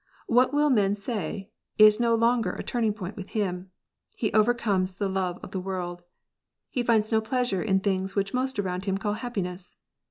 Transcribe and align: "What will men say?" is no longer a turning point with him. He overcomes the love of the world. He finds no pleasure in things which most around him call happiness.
"What 0.25 0.51
will 0.51 0.71
men 0.71 0.95
say?" 0.95 1.51
is 1.87 1.99
no 1.99 2.15
longer 2.15 2.53
a 2.53 2.63
turning 2.63 2.91
point 2.91 3.15
with 3.15 3.29
him. 3.37 3.69
He 4.15 4.33
overcomes 4.33 4.95
the 4.95 5.07
love 5.07 5.37
of 5.43 5.51
the 5.51 5.59
world. 5.59 6.01
He 6.71 6.81
finds 6.81 7.11
no 7.11 7.21
pleasure 7.21 7.61
in 7.61 7.81
things 7.81 8.15
which 8.15 8.33
most 8.33 8.57
around 8.57 8.85
him 8.85 8.97
call 8.97 9.13
happiness. 9.13 9.75